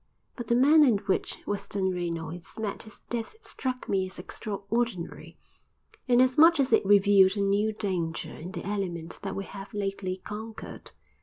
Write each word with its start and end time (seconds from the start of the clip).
But 0.35 0.47
the 0.47 0.55
manner 0.55 0.87
in 0.87 0.97
which 0.97 1.35
Western 1.45 1.93
Reynolds 1.93 2.57
met 2.57 2.81
his 2.81 3.01
death 3.11 3.35
struck 3.41 3.87
me 3.87 4.07
as 4.07 4.17
extraordinary, 4.17 5.37
inasmuch 6.07 6.59
as 6.59 6.73
it 6.73 6.83
revealed 6.83 7.37
a 7.37 7.41
new 7.41 7.71
danger 7.71 8.31
in 8.31 8.49
the 8.53 8.65
element 8.65 9.19
that 9.21 9.35
we 9.35 9.43
have 9.43 9.75
lately 9.75 10.17
conquered. 10.17 10.89